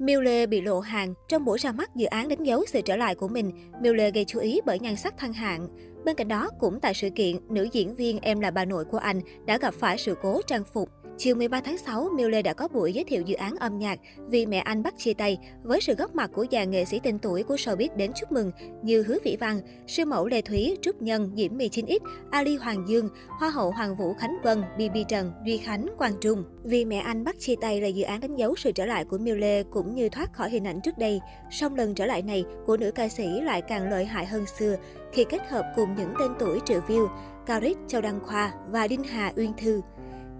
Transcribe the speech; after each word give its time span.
Miu 0.00 0.20
Lê 0.20 0.46
bị 0.46 0.60
lộ 0.60 0.80
hàng. 0.80 1.14
Trong 1.28 1.44
buổi 1.44 1.58
ra 1.58 1.72
mắt 1.72 1.96
dự 1.96 2.06
án 2.06 2.28
đánh 2.28 2.42
dấu 2.42 2.64
sự 2.66 2.80
trở 2.80 2.96
lại 2.96 3.14
của 3.14 3.28
mình, 3.28 3.52
Miu 3.82 3.94
Lê 3.94 4.10
gây 4.10 4.24
chú 4.24 4.40
ý 4.40 4.60
bởi 4.66 4.78
nhan 4.78 4.96
sắc 4.96 5.18
thăng 5.18 5.32
hạng. 5.32 5.68
Bên 6.04 6.16
cạnh 6.16 6.28
đó, 6.28 6.50
cũng 6.58 6.80
tại 6.80 6.94
sự 6.94 7.10
kiện, 7.10 7.36
nữ 7.48 7.68
diễn 7.72 7.94
viên 7.94 8.18
Em 8.20 8.40
là 8.40 8.50
bà 8.50 8.64
nội 8.64 8.84
của 8.84 8.98
anh 8.98 9.20
đã 9.46 9.58
gặp 9.58 9.74
phải 9.74 9.98
sự 9.98 10.14
cố 10.22 10.40
trang 10.46 10.64
phục. 10.72 10.88
Chiều 11.22 11.34
13 11.34 11.60
tháng 11.60 11.78
6, 11.78 12.08
Miu 12.16 12.28
Lê 12.28 12.42
đã 12.42 12.52
có 12.52 12.68
buổi 12.68 12.92
giới 12.92 13.04
thiệu 13.04 13.22
dự 13.22 13.34
án 13.34 13.56
âm 13.56 13.78
nhạc 13.78 13.98
Vì 14.28 14.46
mẹ 14.46 14.58
anh 14.58 14.82
bắt 14.82 14.94
chia 14.98 15.12
tay 15.12 15.38
với 15.62 15.80
sự 15.80 15.94
góp 15.94 16.14
mặt 16.14 16.30
của 16.34 16.46
dàn 16.50 16.70
nghệ 16.70 16.84
sĩ 16.84 17.00
tên 17.02 17.18
tuổi 17.18 17.42
của 17.42 17.54
showbiz 17.54 17.96
đến 17.96 18.12
chúc 18.20 18.32
mừng 18.32 18.50
như 18.82 19.02
Hứa 19.02 19.18
Vĩ 19.24 19.36
Văn, 19.36 19.60
siêu 19.86 20.06
mẫu 20.06 20.26
Lê 20.26 20.42
Thúy, 20.42 20.78
Trúc 20.82 21.02
Nhân, 21.02 21.32
Diễm 21.36 21.56
My 21.56 21.68
9X, 21.68 21.98
Ali 22.30 22.56
Hoàng 22.56 22.88
Dương, 22.88 23.08
Hoa 23.28 23.50
hậu 23.50 23.70
Hoàng 23.70 23.96
Vũ 23.96 24.14
Khánh 24.14 24.36
Vân, 24.42 24.62
BB 24.76 24.96
Trần, 25.08 25.32
Duy 25.46 25.56
Khánh, 25.56 25.86
Quang 25.98 26.14
Trung. 26.20 26.44
Vì 26.64 26.84
mẹ 26.84 26.98
anh 26.98 27.24
bắt 27.24 27.36
chia 27.38 27.54
tay 27.60 27.80
là 27.80 27.88
dự 27.88 28.02
án 28.02 28.20
đánh 28.20 28.36
dấu 28.36 28.56
sự 28.56 28.72
trở 28.72 28.86
lại 28.86 29.04
của 29.04 29.18
Miu 29.18 29.36
Lê 29.36 29.62
cũng 29.62 29.94
như 29.94 30.08
thoát 30.08 30.32
khỏi 30.32 30.50
hình 30.50 30.66
ảnh 30.66 30.80
trước 30.80 30.98
đây. 30.98 31.20
Song 31.50 31.74
lần 31.74 31.94
trở 31.94 32.06
lại 32.06 32.22
này 32.22 32.44
của 32.66 32.76
nữ 32.76 32.90
ca 32.90 33.08
sĩ 33.08 33.40
lại 33.40 33.62
càng 33.62 33.90
lợi 33.90 34.04
hại 34.04 34.26
hơn 34.26 34.46
xưa 34.58 34.76
khi 35.12 35.24
kết 35.24 35.48
hợp 35.48 35.64
cùng 35.76 35.94
những 35.96 36.14
tên 36.20 36.30
tuổi 36.38 36.58
triệu 36.64 36.80
view, 36.80 37.08
Carit, 37.46 37.76
Châu 37.88 38.00
Đăng 38.00 38.20
Khoa 38.20 38.52
và 38.70 38.88
Đinh 38.88 39.04
Hà 39.04 39.32
Uyên 39.36 39.52
Thư. 39.58 39.80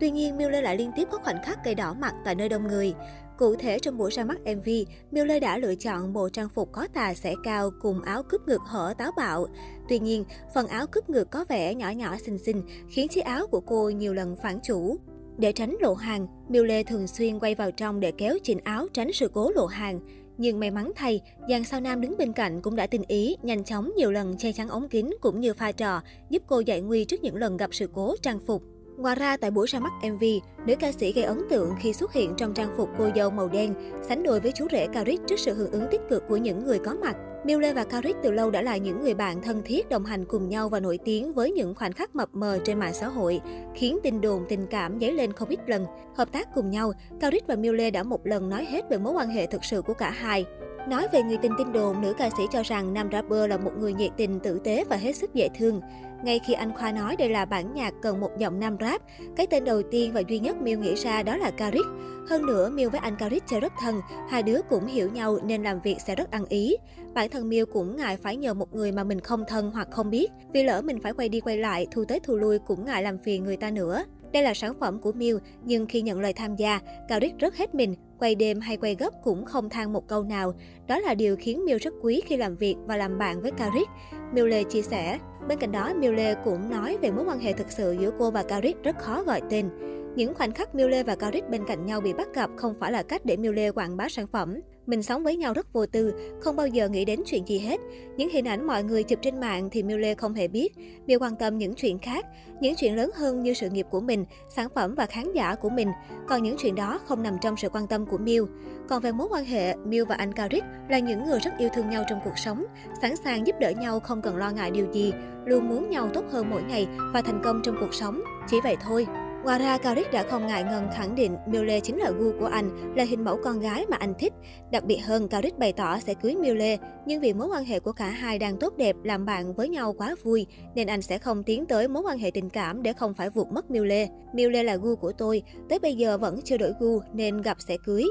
Tuy 0.00 0.10
nhiên, 0.10 0.36
Miu 0.36 0.48
Lê 0.48 0.62
lại 0.62 0.77
liên 0.77 0.90
tiếp 0.96 1.09
có 1.10 1.18
khoảnh 1.18 1.42
khắc 1.42 1.64
gây 1.64 1.74
đỏ 1.74 1.95
mặt 1.95 2.14
tại 2.24 2.34
nơi 2.34 2.48
đông 2.48 2.66
người. 2.66 2.95
Cụ 3.38 3.56
thể, 3.56 3.78
trong 3.78 3.98
buổi 3.98 4.10
ra 4.10 4.24
mắt 4.24 4.38
MV, 4.45 4.68
Miu 5.10 5.24
Lê 5.24 5.40
đã 5.40 5.59
lựa 5.59 5.74
chọn 5.74 6.12
bộ 6.12 6.28
trang 6.28 6.48
phục 6.48 6.73
có 6.73 6.88
tà 6.95 7.14
sẽ 7.14 7.34
cao 7.45 7.70
cùng 7.80 8.02
áo 8.02 8.23
cướp 8.23 8.48
ngực 8.48 8.60
hở 8.66 8.95
táo 8.98 9.12
bạo. 9.16 9.46
Tuy 9.88 9.98
nhiên, 9.98 10.24
phần 10.54 10.66
áo 10.66 10.86
cướp 10.86 11.10
ngực 11.10 11.30
có 11.30 11.45
vẻ 11.48 11.74
nhỏ 11.74 11.90
nhỏ 11.90 12.16
xinh 12.26 12.38
xinh, 12.38 12.62
khiến 12.88 13.09
chiếc 13.09 13.24
áo 13.24 13.46
của 13.46 13.60
cô 13.60 13.90
nhiều 13.90 14.14
lần 14.14 14.36
phản 14.36 14.59
chủ. 14.62 14.96
Để 15.38 15.52
tránh 15.52 15.76
lộ 15.80 15.95
hàng, 15.95 16.26
Miu 16.48 16.64
Lê 16.64 16.82
thường 16.82 17.06
xuyên 17.06 17.38
quay 17.38 17.54
vào 17.54 17.70
trong 17.70 18.01
để 18.01 18.12
kéo 18.12 18.38
chỉnh 18.42 18.59
áo 18.64 18.87
tránh 18.92 19.12
sự 19.12 19.30
cố 19.34 19.51
lộ 19.51 19.66
hàng. 19.66 20.01
Nhưng 20.38 20.60
may 20.60 20.70
mắn 20.70 20.92
thay, 20.96 21.20
dàn 21.48 21.64
sao 21.64 21.80
nam 21.80 22.01
đứng 22.01 22.16
bên 22.18 22.32
cạnh 22.32 22.62
cũng 22.62 22.76
đã 22.76 22.87
tình 22.87 23.02
ý, 23.09 23.37
nhanh 23.42 23.65
chóng 23.65 23.93
nhiều 23.96 24.10
lần 24.12 24.37
che 24.38 24.52
chắn 24.52 24.68
ống 24.68 24.88
kính 24.88 25.15
cũng 25.21 25.40
như 25.40 25.54
pha 25.54 25.73
trò, 25.73 26.02
giúp 26.30 26.43
cô 26.46 26.60
giải 26.60 26.80
nguy 26.80 27.04
trước 27.04 27.23
những 27.23 27.37
lần 27.37 27.56
gặp 27.56 27.74
sự 27.74 27.90
cố 27.93 28.16
trang 28.23 28.40
phục. 28.40 28.62
Ngoài 29.01 29.15
ra, 29.15 29.37
tại 29.37 29.51
buổi 29.51 29.66
ra 29.66 29.80
mắt 29.80 29.93
MV, 30.02 30.24
nữ 30.66 30.74
ca 30.80 30.93
sĩ 30.93 31.12
gây 31.12 31.24
ấn 31.24 31.38
tượng 31.51 31.74
khi 31.80 31.93
xuất 31.93 32.12
hiện 32.12 32.34
trong 32.37 32.54
trang 32.54 32.74
phục 32.76 32.88
cô 32.98 33.09
dâu 33.16 33.30
màu 33.30 33.48
đen, 33.48 33.74
sánh 34.09 34.23
đôi 34.23 34.40
với 34.40 34.52
chú 34.52 34.66
rể 34.73 34.87
Karik 34.87 35.20
trước 35.26 35.38
sự 35.38 35.54
hưởng 35.54 35.70
ứng 35.70 35.87
tích 35.90 36.01
cực 36.10 36.23
của 36.29 36.37
những 36.37 36.65
người 36.65 36.79
có 36.79 36.95
mặt. 36.95 37.16
Miu 37.45 37.59
Lê 37.59 37.73
và 37.73 37.84
Karik 37.84 38.16
từ 38.23 38.30
lâu 38.30 38.51
đã 38.51 38.62
là 38.62 38.76
những 38.76 39.01
người 39.01 39.15
bạn 39.15 39.43
thân 39.43 39.62
thiết 39.65 39.88
đồng 39.88 40.04
hành 40.04 40.24
cùng 40.24 40.48
nhau 40.48 40.68
và 40.68 40.80
nổi 40.80 40.98
tiếng 41.04 41.32
với 41.32 41.52
những 41.52 41.74
khoảnh 41.74 41.93
khắc 41.93 42.15
mập 42.16 42.28
mờ 42.32 42.59
trên 42.65 42.78
mạng 42.78 42.95
xã 42.95 43.09
hội, 43.09 43.40
khiến 43.74 43.98
tin 44.02 44.21
đồn 44.21 44.45
tình 44.48 44.66
cảm 44.66 45.01
dấy 45.01 45.12
lên 45.12 45.32
không 45.32 45.48
ít 45.48 45.60
lần. 45.66 45.87
Hợp 46.16 46.32
tác 46.32 46.48
cùng 46.54 46.71
nhau, 46.71 46.93
Karik 47.21 47.46
và 47.46 47.56
Miu 47.56 47.73
Lê 47.73 47.90
đã 47.90 48.02
một 48.02 48.26
lần 48.26 48.48
nói 48.48 48.65
hết 48.65 48.84
về 48.90 48.98
mối 48.98 49.12
quan 49.12 49.28
hệ 49.28 49.46
thực 49.46 49.65
sự 49.65 49.82
của 49.82 49.95
cả 49.95 50.10
hai. 50.10 50.45
Nói 50.88 51.09
về 51.12 51.23
người 51.23 51.36
tình 51.42 51.52
tin 51.59 51.73
đồn, 51.73 52.00
nữ 52.00 52.14
ca 52.18 52.30
sĩ 52.36 52.42
cho 52.52 52.62
rằng 52.62 52.95
nam 52.95 53.09
rapper 53.12 53.50
là 53.50 53.56
một 53.56 53.73
người 53.78 53.92
nhiệt 53.92 54.10
tình, 54.16 54.40
tử 54.40 54.60
tế 54.64 54.84
và 54.88 54.96
hết 54.96 55.12
sức 55.12 55.34
dễ 55.34 55.48
thương. 55.59 55.80
Ngay 56.24 56.40
khi 56.46 56.52
anh 56.52 56.74
Khoa 56.74 56.92
nói 56.92 57.16
đây 57.16 57.28
là 57.28 57.45
bản 57.45 57.74
nhạc 57.74 57.95
cần 58.02 58.20
một 58.20 58.30
giọng 58.38 58.60
nam 58.60 58.76
rap, 58.80 59.02
cái 59.37 59.46
tên 59.46 59.64
đầu 59.64 59.82
tiên 59.90 60.12
và 60.12 60.22
duy 60.28 60.38
nhất 60.38 60.56
Miu 60.62 60.78
nghĩ 60.78 60.95
ra 60.95 61.22
đó 61.22 61.37
là 61.37 61.50
Karik. 61.50 61.87
Hơn 62.28 62.46
nữa, 62.46 62.70
Miu 62.70 62.90
với 62.90 63.00
anh 63.00 63.16
Karik 63.16 63.46
chơi 63.46 63.60
rất 63.60 63.72
thân, 63.80 64.00
hai 64.28 64.42
đứa 64.42 64.60
cũng 64.69 64.87
hiểu 64.87 65.10
nhau 65.10 65.38
nên 65.44 65.62
làm 65.62 65.81
việc 65.81 65.97
sẽ 66.06 66.14
rất 66.14 66.31
ăn 66.31 66.44
ý. 66.48 66.76
Bản 67.15 67.31
thân 67.31 67.48
Miu 67.48 67.66
cũng 67.66 67.97
ngại 67.97 68.16
phải 68.16 68.37
nhờ 68.37 68.54
một 68.54 68.75
người 68.75 68.92
mà 68.92 69.04
mình 69.04 69.20
không 69.20 69.44
thân 69.48 69.70
hoặc 69.75 69.88
không 69.91 70.10
biết, 70.10 70.31
vì 70.53 70.62
lỡ 70.62 70.82
mình 70.82 71.00
phải 71.03 71.12
quay 71.12 71.28
đi 71.28 71.41
quay 71.41 71.56
lại, 71.56 71.87
thu 71.91 72.04
tới 72.04 72.20
thu 72.20 72.37
lui 72.37 72.59
cũng 72.59 72.84
ngại 72.84 73.03
làm 73.03 73.19
phiền 73.19 73.44
người 73.44 73.56
ta 73.56 73.70
nữa. 73.70 74.04
Đây 74.32 74.42
là 74.42 74.54
sản 74.54 74.75
phẩm 74.81 74.98
của 74.98 75.12
Miu, 75.12 75.38
nhưng 75.65 75.87
khi 75.87 76.03
nhận 76.03 76.20
lời 76.20 76.32
tham 76.32 76.56
gia, 76.56 76.81
Karik 77.09 77.38
rất 77.38 77.56
hết 77.56 77.75
mình, 77.75 77.94
quay 78.21 78.34
đêm 78.34 78.60
hay 78.60 78.76
quay 78.76 78.94
gấp 78.94 79.10
cũng 79.25 79.44
không 79.44 79.71
than 79.71 79.93
một 79.93 80.09
câu 80.09 80.22
nào. 80.22 80.54
Đó 80.87 80.99
là 80.99 81.15
điều 81.15 81.37
khiến 81.37 81.65
Miu 81.65 81.78
rất 81.81 81.94
quý 82.03 82.22
khi 82.27 82.37
làm 82.37 82.56
việc 82.56 82.77
và 82.87 82.97
làm 82.97 83.19
bạn 83.19 83.43
với 83.43 83.50
Karik. 83.50 83.88
Miu 84.32 84.47
Lê 84.47 84.62
chia 84.62 84.82
sẻ, 84.82 85.19
bên 85.49 85.59
cạnh 85.59 85.72
đó 85.72 85.94
Miu 85.94 86.12
Lê 86.12 86.34
cũng 86.34 86.71
nói 86.71 86.99
về 87.03 87.10
mối 87.10 87.25
quan 87.28 87.41
hệ 87.41 87.53
thực 87.53 87.71
sự 87.71 87.97
giữa 88.00 88.11
cô 88.19 88.31
và 88.31 88.43
Karik 88.43 88.83
rất 88.83 88.99
khó 88.99 89.22
gọi 89.22 89.41
tên. 89.50 89.71
Những 90.17 90.34
khoảnh 90.34 90.53
khắc 90.53 90.75
Miu 90.75 90.89
Lê 90.89 91.03
và 91.03 91.17
Karik 91.17 91.49
bên 91.49 91.65
cạnh 91.65 91.87
nhau 91.87 92.00
bị 92.00 92.12
bắt 92.12 92.28
gặp 92.34 92.50
không 92.56 92.75
phải 92.81 92.93
là 92.93 93.03
cách 93.03 93.25
để 93.25 93.37
Miu 93.37 93.53
Lê 93.53 93.71
quảng 93.71 93.97
bá 93.97 94.09
sản 94.09 94.27
phẩm. 94.27 94.61
Mình 94.91 95.03
sống 95.03 95.23
với 95.23 95.37
nhau 95.37 95.53
rất 95.53 95.73
vô 95.73 95.87
tư, 95.87 96.15
không 96.41 96.56
bao 96.56 96.67
giờ 96.67 96.89
nghĩ 96.89 97.05
đến 97.05 97.23
chuyện 97.27 97.49
gì 97.49 97.59
hết. 97.59 97.81
Những 98.17 98.31
hình 98.31 98.49
ảnh 98.49 98.67
mọi 98.67 98.84
người 98.84 99.03
chụp 99.03 99.19
trên 99.23 99.41
mạng 99.41 99.69
thì 99.73 99.83
Miu 99.83 99.99
Lê 99.99 100.15
không 100.15 100.34
hề 100.34 100.49
biết. 100.49 100.73
Miu 101.06 101.19
quan 101.19 101.37
tâm 101.37 101.59
những 101.59 101.75
chuyện 101.75 101.99
khác, 101.99 102.27
những 102.61 102.75
chuyện 102.77 102.97
lớn 102.97 103.11
hơn 103.15 103.43
như 103.43 103.55
sự 103.55 103.71
nghiệp 103.71 103.87
của 103.91 104.00
mình, 104.00 104.25
sản 104.49 104.69
phẩm 104.75 104.95
và 104.95 105.06
khán 105.06 105.33
giả 105.33 105.55
của 105.55 105.69
mình. 105.71 105.89
Còn 106.29 106.43
những 106.43 106.56
chuyện 106.59 106.75
đó 106.75 107.00
không 107.06 107.23
nằm 107.23 107.37
trong 107.41 107.56
sự 107.56 107.69
quan 107.69 107.87
tâm 107.87 108.06
của 108.06 108.19
Miu. 108.19 108.47
Còn 108.89 109.03
về 109.03 109.12
mối 109.12 109.29
quan 109.31 109.45
hệ, 109.45 109.77
Miu 109.77 110.05
và 110.05 110.15
anh 110.15 110.33
Karik 110.33 110.65
là 110.89 110.99
những 110.99 111.25
người 111.25 111.39
rất 111.39 111.50
yêu 111.59 111.69
thương 111.75 111.91
nhau 111.91 112.05
trong 112.09 112.21
cuộc 112.25 112.39
sống, 112.39 112.65
sẵn 113.03 113.17
sàng 113.17 113.47
giúp 113.47 113.56
đỡ 113.61 113.71
nhau 113.71 114.00
không 114.00 114.23
cần 114.23 114.37
lo 114.37 114.50
ngại 114.50 114.71
điều 114.71 114.87
gì, 114.93 115.12
luôn 115.45 115.69
muốn 115.69 115.91
nhau 115.91 116.11
tốt 116.15 116.25
hơn 116.31 116.50
mỗi 116.50 116.62
ngày 116.62 116.87
và 117.12 117.23
thành 117.23 117.41
công 117.45 117.61
trong 117.65 117.77
cuộc 117.81 117.95
sống. 117.95 118.23
Chỉ 118.49 118.56
vậy 118.65 118.77
thôi. 118.81 119.06
Ngoài 119.45 119.59
ra, 119.59 119.78
Karik 119.78 120.12
đã 120.12 120.23
không 120.23 120.47
ngại 120.47 120.65
ngần 120.65 120.89
khẳng 120.95 121.15
định 121.15 121.37
Miu 121.47 121.65
Lê 121.65 121.81
chính 121.81 121.99
là 121.99 122.11
gu 122.11 122.33
của 122.41 122.47
anh, 122.47 122.95
là 122.97 123.05
hình 123.05 123.25
mẫu 123.25 123.39
con 123.45 123.61
gái 123.61 123.87
mà 123.91 123.97
anh 124.01 124.15
thích. 124.19 124.33
Đặc 124.73 124.84
biệt 124.84 124.97
hơn, 124.97 125.28
Karik 125.28 125.59
bày 125.59 125.73
tỏ 125.73 125.99
sẽ 125.99 126.15
cưới 126.15 126.37
Miu 126.37 126.55
Lê, 126.55 126.78
nhưng 127.06 127.21
vì 127.21 127.33
mối 127.33 127.49
quan 127.49 127.65
hệ 127.65 127.81
của 127.81 127.93
cả 127.93 128.06
hai 128.06 128.39
đang 128.39 128.56
tốt 128.56 128.77
đẹp, 128.77 128.97
làm 129.05 129.27
bạn 129.27 129.55
với 129.55 129.69
nhau 129.69 129.93
quá 129.93 130.15
vui, 130.23 130.47
nên 130.75 130.87
anh 130.87 131.03
sẽ 131.03 131.19
không 131.19 131.43
tiến 131.43 131.67
tới 131.67 131.89
mối 131.89 132.03
quan 132.03 132.19
hệ 132.19 132.31
tình 132.31 132.50
cảm 132.50 132.83
để 132.83 132.93
không 132.93 133.15
phải 133.15 133.31
vụt 133.31 133.47
mất 133.53 133.71
Miu 133.71 133.84
Lê. 133.84 134.09
Miu 134.33 134.50
Lê 134.50 134.62
là 134.62 134.77
gu 134.77 134.97
của 134.97 135.12
tôi, 135.12 135.43
tới 135.69 135.79
bây 135.79 135.95
giờ 135.95 136.19
vẫn 136.19 136.41
chưa 136.45 136.56
đổi 136.56 136.73
gu 136.81 137.00
nên 137.12 137.43
gặp 137.43 137.56
sẽ 137.69 137.77
cưới. 137.87 138.05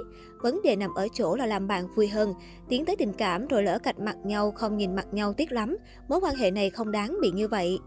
Vấn 0.44 0.62
đề 0.64 0.76
nằm 0.76 0.94
ở 0.94 1.08
chỗ 1.14 1.36
là 1.36 1.46
làm 1.46 1.68
bạn 1.68 1.88
vui 1.96 2.08
hơn, 2.08 2.34
tiến 2.70 2.86
tới 2.86 2.96
tình 2.96 3.14
cảm 3.14 3.48
rồi 3.48 3.64
lỡ 3.64 3.80
cạch 3.80 4.00
mặt 4.00 4.16
nhau 4.24 4.52
không 4.52 4.78
nhìn 4.78 4.96
mặt 4.96 5.08
nhau 5.12 5.34
tiếc 5.34 5.52
lắm. 5.52 5.78
Mối 6.08 6.20
quan 6.20 6.36
hệ 6.36 6.52
này 6.52 6.70
không 6.70 6.92
đáng 6.92 7.18
bị 7.22 7.32
như 7.32 7.48
vậy. 7.48 7.78